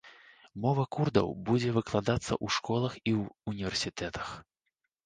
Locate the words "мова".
0.63-0.85